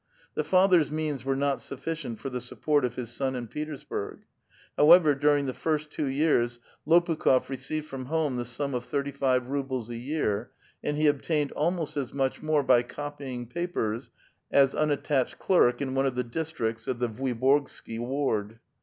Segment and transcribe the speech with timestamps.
[0.33, 4.21] The father's means were not sufficient for tlie support of his son in Petersburg;
[4.75, 9.11] however, during the first two years Lopu kh6f received from home the sum of thirty
[9.11, 10.49] five rubies a year,
[10.83, 14.09] and he obtained almost as much more by copying papers
[14.49, 18.57] as unattached clerk in one of the districts of the Vuiborgsky ward.